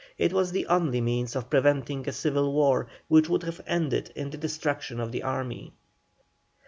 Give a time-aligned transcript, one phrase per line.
[0.17, 4.31] It was the only means of preventing a civil war, which would have ended in
[4.31, 5.73] the destruction of the army.